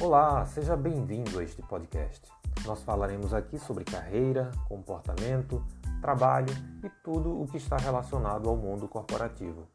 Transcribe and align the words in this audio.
Olá, 0.00 0.46
seja 0.46 0.76
bem-vindo 0.76 1.40
a 1.40 1.42
este 1.42 1.60
podcast. 1.60 2.22
Nós 2.64 2.80
falaremos 2.84 3.34
aqui 3.34 3.58
sobre 3.58 3.82
carreira, 3.82 4.52
comportamento, 4.68 5.60
trabalho 6.00 6.54
e 6.84 6.88
tudo 7.02 7.42
o 7.42 7.48
que 7.48 7.56
está 7.56 7.76
relacionado 7.76 8.48
ao 8.48 8.56
mundo 8.56 8.86
corporativo. 8.86 9.66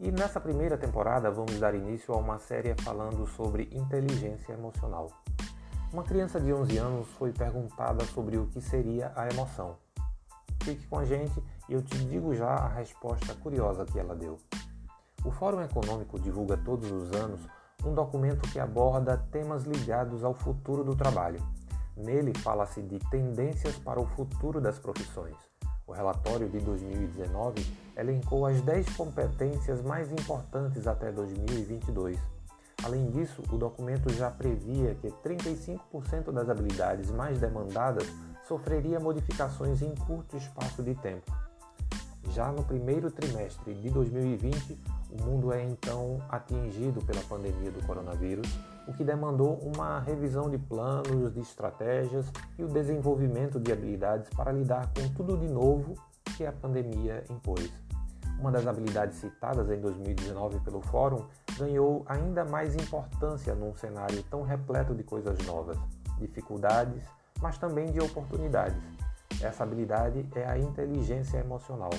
E 0.00 0.10
nessa 0.10 0.40
primeira 0.40 0.78
temporada 0.78 1.30
vamos 1.30 1.60
dar 1.60 1.74
início 1.74 2.14
a 2.14 2.16
uma 2.16 2.38
série 2.38 2.74
falando 2.80 3.26
sobre 3.26 3.68
inteligência 3.70 4.54
emocional. 4.54 5.10
Uma 5.92 6.04
criança 6.04 6.40
de 6.40 6.54
11 6.54 6.78
anos 6.78 7.08
foi 7.18 7.30
perguntada 7.30 8.02
sobre 8.06 8.38
o 8.38 8.46
que 8.46 8.62
seria 8.62 9.12
a 9.14 9.28
emoção. 9.28 9.76
Fique 10.62 10.86
com 10.86 10.98
a 10.98 11.04
gente 11.04 11.38
e 11.68 11.74
eu 11.74 11.82
te 11.82 11.98
digo 11.98 12.34
já 12.34 12.48
a 12.48 12.68
resposta 12.68 13.34
curiosa 13.34 13.84
que 13.84 13.98
ela 13.98 14.16
deu. 14.16 14.38
O 15.22 15.30
Fórum 15.30 15.60
Econômico 15.60 16.18
divulga 16.18 16.56
todos 16.56 16.90
os 16.90 17.12
anos 17.12 17.42
um 17.84 17.94
documento 17.94 18.48
que 18.50 18.58
aborda 18.58 19.16
temas 19.30 19.64
ligados 19.64 20.24
ao 20.24 20.34
futuro 20.34 20.82
do 20.82 20.96
trabalho. 20.96 21.40
Nele 21.96 22.32
fala-se 22.38 22.82
de 22.82 22.98
tendências 23.10 23.76
para 23.76 24.00
o 24.00 24.06
futuro 24.06 24.60
das 24.60 24.78
profissões. 24.78 25.36
O 25.86 25.92
relatório 25.92 26.48
de 26.48 26.58
2019 26.58 27.64
elencou 27.96 28.44
as 28.44 28.60
10 28.60 28.96
competências 28.96 29.80
mais 29.82 30.10
importantes 30.10 30.86
até 30.86 31.12
2022. 31.12 32.18
Além 32.84 33.10
disso, 33.10 33.42
o 33.50 33.56
documento 33.56 34.12
já 34.12 34.30
previa 34.30 34.94
que 34.96 35.08
35% 35.08 36.32
das 36.32 36.48
habilidades 36.48 37.10
mais 37.10 37.38
demandadas 37.38 38.06
sofreria 38.46 39.00
modificações 39.00 39.80
em 39.80 39.94
curto 39.94 40.36
espaço 40.36 40.82
de 40.82 40.94
tempo. 40.94 41.32
Já 42.30 42.50
no 42.52 42.64
primeiro 42.64 43.10
trimestre 43.10 43.74
de 43.74 43.88
2020, 43.88 44.78
o 45.10 45.22
mundo 45.24 45.52
é 45.52 45.62
então 45.62 46.20
atingido 46.28 47.00
pela 47.04 47.20
pandemia 47.22 47.70
do 47.70 47.84
coronavírus, 47.86 48.48
o 48.86 48.92
que 48.92 49.04
demandou 49.04 49.58
uma 49.58 50.00
revisão 50.00 50.48
de 50.48 50.58
planos, 50.58 51.32
de 51.32 51.40
estratégias 51.40 52.30
e 52.58 52.64
o 52.64 52.68
desenvolvimento 52.68 53.58
de 53.58 53.72
habilidades 53.72 54.30
para 54.30 54.52
lidar 54.52 54.92
com 54.94 55.08
tudo 55.14 55.36
de 55.36 55.48
novo 55.48 55.94
que 56.36 56.44
a 56.44 56.52
pandemia 56.52 57.24
impôs. 57.30 57.72
Uma 58.38 58.52
das 58.52 58.66
habilidades 58.66 59.16
citadas 59.18 59.70
em 59.70 59.80
2019 59.80 60.60
pelo 60.60 60.82
Fórum 60.82 61.24
ganhou 61.58 62.04
ainda 62.06 62.44
mais 62.44 62.74
importância 62.74 63.54
num 63.54 63.74
cenário 63.74 64.22
tão 64.24 64.42
repleto 64.42 64.94
de 64.94 65.02
coisas 65.02 65.38
novas, 65.46 65.78
dificuldades, 66.18 67.02
mas 67.40 67.56
também 67.56 67.90
de 67.90 68.00
oportunidades. 68.00 68.76
Essa 69.40 69.64
habilidade 69.64 70.26
é 70.34 70.46
a 70.46 70.58
inteligência 70.58 71.38
emocional. 71.38 71.90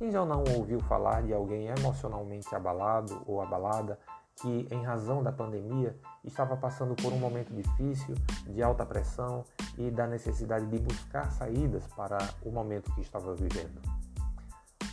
Quem 0.00 0.10
já 0.10 0.24
não 0.24 0.42
ouviu 0.56 0.80
falar 0.80 1.22
de 1.24 1.34
alguém 1.34 1.66
emocionalmente 1.66 2.54
abalado 2.54 3.22
ou 3.26 3.42
abalada 3.42 3.98
que, 4.36 4.66
em 4.70 4.82
razão 4.82 5.22
da 5.22 5.30
pandemia, 5.30 5.94
estava 6.24 6.56
passando 6.56 6.94
por 6.94 7.12
um 7.12 7.18
momento 7.18 7.52
difícil, 7.52 8.14
de 8.46 8.62
alta 8.62 8.86
pressão 8.86 9.44
e 9.76 9.90
da 9.90 10.06
necessidade 10.06 10.64
de 10.64 10.78
buscar 10.78 11.30
saídas 11.30 11.86
para 11.88 12.16
o 12.42 12.50
momento 12.50 12.90
que 12.94 13.02
estava 13.02 13.34
vivendo? 13.34 13.78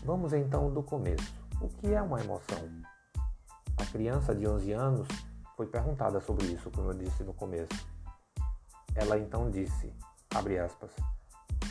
Vamos 0.03 0.33
então 0.33 0.69
do 0.69 0.83
começo. 0.83 1.33
O 1.61 1.69
que 1.69 1.94
é 1.94 2.02
uma 2.02 2.19
emoção? 2.19 2.69
A 3.78 3.85
criança 3.85 4.35
de 4.35 4.45
11 4.45 4.73
anos 4.73 5.08
foi 5.55 5.67
perguntada 5.67 6.19
sobre 6.19 6.47
isso, 6.47 6.69
como 6.69 6.91
eu 6.91 6.97
disse 6.97 7.23
no 7.23 7.33
começo. 7.33 7.88
Ela 8.94 9.17
então 9.17 9.50
disse, 9.50 9.89
abre 10.35 10.59
aspas, 10.59 10.91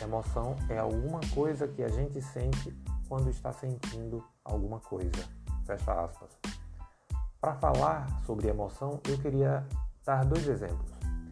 emoção 0.01 0.55
é 0.69 0.79
alguma 0.79 1.19
coisa 1.35 1.67
que 1.67 1.83
a 1.83 1.87
gente 1.87 2.19
sente 2.19 2.75
quando 3.07 3.29
está 3.29 3.51
sentindo 3.53 4.23
alguma 4.43 4.79
coisa. 4.79 5.27
Fecha 5.65 5.91
aspas. 5.91 6.29
Para 7.39 7.55
falar 7.55 8.07
sobre 8.25 8.47
emoção, 8.47 8.99
eu 9.07 9.17
queria 9.19 9.65
dar 10.05 10.25
dois 10.25 10.47
exemplos. 10.47 10.91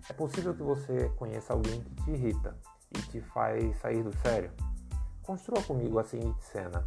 É 0.09 0.13
possível 0.13 0.53
que 0.53 0.61
você 0.61 1.09
conheça 1.17 1.53
alguém 1.53 1.81
que 1.81 1.95
te 2.03 2.11
irrita 2.11 2.55
e 2.95 3.01
te 3.01 3.21
faz 3.21 3.77
sair 3.79 4.03
do 4.03 4.15
sério? 4.17 4.51
Construa 5.23 5.61
comigo 5.63 5.97
a 5.97 6.03
seguinte 6.03 6.43
cena. 6.43 6.83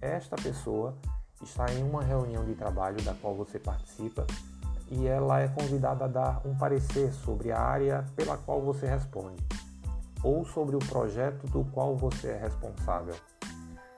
Esta 0.00 0.36
pessoa 0.36 0.96
está 1.42 1.72
em 1.72 1.82
uma 1.82 2.02
reunião 2.02 2.44
de 2.44 2.54
trabalho 2.54 3.00
da 3.04 3.14
qual 3.14 3.34
você 3.34 3.58
participa 3.58 4.26
e 4.90 5.06
ela 5.06 5.40
é 5.40 5.48
convidada 5.48 6.04
a 6.04 6.08
dar 6.08 6.46
um 6.46 6.56
parecer 6.56 7.12
sobre 7.12 7.52
a 7.52 7.60
área 7.60 8.04
pela 8.16 8.36
qual 8.36 8.60
você 8.60 8.86
responde 8.86 9.42
ou 10.22 10.44
sobre 10.44 10.74
o 10.74 10.80
projeto 10.80 11.46
do 11.46 11.64
qual 11.66 11.96
você 11.96 12.28
é 12.28 12.38
responsável. 12.38 13.14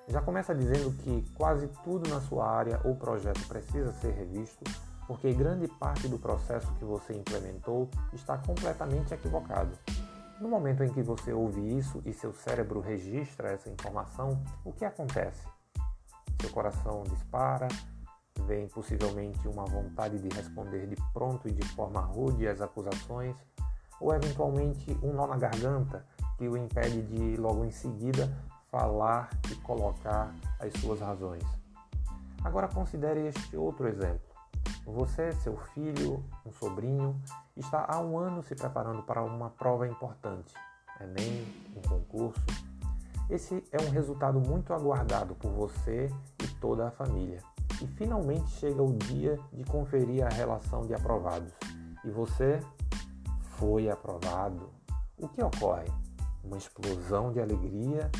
Já 0.09 0.23
começa 0.23 0.55
dizendo 0.55 0.91
que 1.03 1.23
quase 1.35 1.69
tudo 1.85 2.09
na 2.09 2.19
sua 2.23 2.49
área 2.51 2.81
ou 2.83 2.97
projeto 2.97 3.47
precisa 3.47 3.93
ser 3.93 4.13
revisto, 4.13 4.65
porque 5.07 5.35
grande 5.35 5.69
parte 5.69 6.09
do 6.09 6.19
processo 6.19 6.73
que 6.77 6.85
você 6.85 7.13
implementou 7.13 7.91
está 8.15 8.39
completamente 8.39 9.13
equivocado. 9.13 9.71
No 10.41 10.49
momento 10.49 10.83
em 10.83 10.89
que 10.89 11.03
você 11.03 11.31
ouve 11.33 11.61
isso 11.77 12.01
e 12.07 12.15
seu 12.15 12.33
cérebro 12.33 12.81
registra 12.81 13.51
essa 13.51 13.69
informação, 13.69 14.43
o 14.65 14.73
que 14.73 14.87
acontece? 14.87 15.47
Seu 16.41 16.51
coração 16.51 17.03
dispara, 17.03 17.69
vem 18.47 18.67
possivelmente 18.69 19.47
uma 19.47 19.67
vontade 19.67 20.19
de 20.19 20.35
responder 20.35 20.87
de 20.87 20.97
pronto 21.13 21.49
e 21.49 21.53
de 21.53 21.67
forma 21.75 22.01
rude 22.01 22.49
às 22.49 22.63
acusações, 22.63 23.37
ou 24.01 24.15
eventualmente 24.15 24.97
um 25.03 25.13
nó 25.13 25.27
na 25.27 25.37
garganta 25.37 26.07
que 26.39 26.49
o 26.49 26.57
impede 26.57 27.03
de 27.03 27.37
logo 27.37 27.65
em 27.65 27.71
seguida 27.71 28.33
falar 28.71 29.31
e 29.51 29.55
colocar 29.57 30.35
as 30.61 30.73
suas 30.81 31.01
razões. 31.01 31.45
Agora 32.45 32.69
considere 32.69 33.27
este 33.27 33.57
outro 33.57 33.89
exemplo. 33.89 34.29
Você, 34.87 35.33
seu 35.33 35.57
filho, 35.75 36.25
um 36.47 36.53
sobrinho, 36.53 37.21
está 37.57 37.85
há 37.89 38.01
um 38.01 38.19
ano 38.19 38.43
se 38.43 38.55
preparando 38.55 39.03
para 39.03 39.23
uma 39.23 39.51
prova 39.51 39.87
importante, 39.87 40.55
Enem, 41.01 41.47
um 41.77 41.83
concurso. 41.89 42.41
Esse 43.29 43.63
é 43.71 43.83
um 43.83 43.91
resultado 43.91 44.41
muito 44.41 44.73
aguardado 44.73 45.35
por 45.35 45.51
você 45.51 46.11
e 46.43 46.47
toda 46.55 46.89
a 46.89 46.91
família. 46.91 47.43
E 47.83 47.87
finalmente 47.87 48.49
chega 48.53 48.83
o 48.83 48.97
dia 48.97 49.39
de 49.53 49.63
conferir 49.65 50.25
a 50.25 50.31
relação 50.31 50.87
de 50.87 50.95
aprovados. 50.95 51.53
E 52.05 52.11
você 52.11 52.61
foi 53.59 53.91
aprovado. 53.91 54.71
O 55.19 55.29
que 55.29 55.43
ocorre? 55.43 55.93
Uma 56.43 56.57
explosão 56.57 57.31
de 57.31 57.41
alegria 57.41 58.11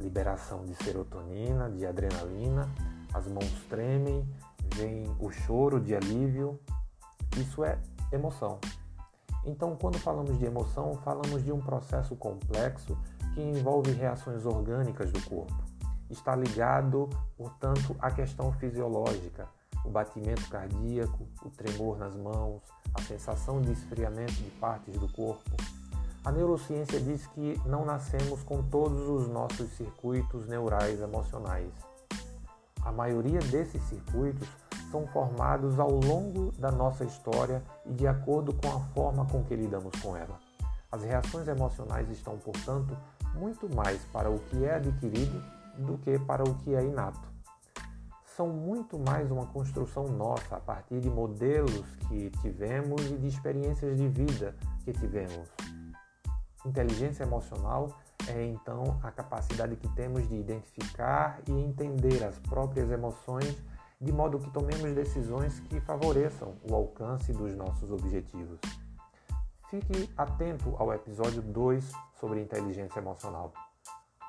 liberação 0.00 0.64
de 0.64 0.74
serotonina, 0.82 1.70
de 1.70 1.86
adrenalina, 1.86 2.68
as 3.12 3.26
mãos 3.28 3.52
tremem, 3.68 4.28
vem 4.74 5.04
o 5.18 5.30
choro 5.30 5.80
de 5.80 5.94
alívio. 5.94 6.58
Isso 7.36 7.64
é 7.64 7.78
emoção. 8.12 8.58
Então, 9.46 9.76
quando 9.76 9.98
falamos 9.98 10.38
de 10.38 10.44
emoção, 10.44 10.94
falamos 11.04 11.44
de 11.44 11.52
um 11.52 11.60
processo 11.60 12.16
complexo 12.16 12.96
que 13.34 13.42
envolve 13.42 13.92
reações 13.92 14.46
orgânicas 14.46 15.12
do 15.12 15.20
corpo. 15.28 15.54
Está 16.08 16.34
ligado, 16.34 17.08
portanto, 17.36 17.94
à 17.98 18.10
questão 18.10 18.52
fisiológica, 18.52 19.48
o 19.84 19.90
batimento 19.90 20.48
cardíaco, 20.48 21.26
o 21.44 21.50
tremor 21.50 21.98
nas 21.98 22.16
mãos, 22.16 22.62
a 22.94 23.02
sensação 23.02 23.60
de 23.60 23.72
esfriamento 23.72 24.32
de 24.32 24.50
partes 24.52 24.96
do 24.96 25.08
corpo, 25.12 25.56
a 26.24 26.32
neurociência 26.32 26.98
diz 26.98 27.26
que 27.26 27.60
não 27.66 27.84
nascemos 27.84 28.42
com 28.42 28.62
todos 28.62 29.08
os 29.10 29.28
nossos 29.28 29.70
circuitos 29.76 30.48
neurais 30.48 30.98
emocionais. 31.00 31.70
A 32.82 32.90
maioria 32.90 33.40
desses 33.40 33.82
circuitos 33.82 34.48
são 34.90 35.06
formados 35.08 35.78
ao 35.78 35.90
longo 35.90 36.50
da 36.52 36.70
nossa 36.70 37.04
história 37.04 37.62
e 37.84 37.92
de 37.92 38.06
acordo 38.06 38.54
com 38.54 38.68
a 38.68 38.80
forma 38.94 39.26
com 39.26 39.44
que 39.44 39.54
lidamos 39.54 39.92
com 40.00 40.16
ela. 40.16 40.38
As 40.90 41.02
reações 41.02 41.46
emocionais 41.46 42.08
estão, 42.08 42.38
portanto, 42.38 42.96
muito 43.34 43.68
mais 43.74 44.02
para 44.06 44.30
o 44.30 44.38
que 44.38 44.64
é 44.64 44.76
adquirido 44.76 45.42
do 45.76 45.98
que 45.98 46.18
para 46.20 46.42
o 46.42 46.54
que 46.54 46.74
é 46.74 46.82
inato. 46.82 47.28
São 48.36 48.48
muito 48.48 48.98
mais 48.98 49.30
uma 49.30 49.46
construção 49.46 50.08
nossa 50.08 50.56
a 50.56 50.60
partir 50.60 51.00
de 51.00 51.10
modelos 51.10 51.84
que 52.08 52.30
tivemos 52.40 53.04
e 53.10 53.16
de 53.16 53.28
experiências 53.28 53.96
de 53.96 54.08
vida 54.08 54.56
que 54.84 54.92
tivemos. 54.92 55.48
Inteligência 56.64 57.24
emocional 57.24 57.90
é 58.28 58.44
então 58.46 58.98
a 59.02 59.10
capacidade 59.10 59.76
que 59.76 59.88
temos 59.88 60.26
de 60.28 60.34
identificar 60.34 61.40
e 61.46 61.52
entender 61.52 62.24
as 62.24 62.38
próprias 62.38 62.90
emoções 62.90 63.56
de 64.00 64.12
modo 64.12 64.38
que 64.38 64.50
tomemos 64.50 64.94
decisões 64.94 65.60
que 65.60 65.80
favoreçam 65.80 66.54
o 66.68 66.74
alcance 66.74 67.32
dos 67.32 67.54
nossos 67.54 67.90
objetivos. 67.90 68.58
Fique 69.68 70.10
atento 70.16 70.74
ao 70.78 70.92
episódio 70.92 71.42
2 71.42 71.92
sobre 72.20 72.40
inteligência 72.40 72.98
emocional. 72.98 73.52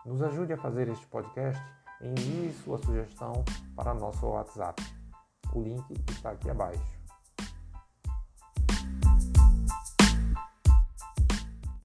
Nos 0.05 0.21
ajude 0.21 0.53
a 0.53 0.57
fazer 0.57 0.87
este 0.87 1.05
podcast, 1.07 1.61
envie 2.01 2.53
sua 2.63 2.77
sugestão 2.77 3.43
para 3.75 3.93
nosso 3.93 4.25
WhatsApp. 4.27 4.81
O 5.53 5.61
link 5.61 5.85
está 6.09 6.31
aqui 6.31 6.49
abaixo. 6.49 6.94